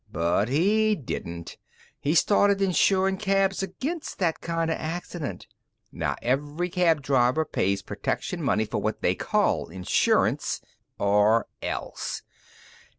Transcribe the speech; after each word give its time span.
But 0.11 0.49
he 0.49 0.95
didn't. 0.95 1.57
He 1.99 2.15
started 2.15 2.59
insurin' 2.59 3.17
cabs 3.17 3.61
against 3.61 4.17
that 4.17 4.41
kinda 4.41 4.75
accident. 4.81 5.45
Now 5.91 6.15
every 6.23 6.71
cab 6.71 7.03
driver 7.03 7.45
pays 7.45 7.83
protection 7.83 8.41
money 8.41 8.65
for 8.65 8.81
what 8.81 9.03
they 9.03 9.13
call 9.13 9.67
insurance 9.69 10.59
or 10.97 11.45
else. 11.61 12.23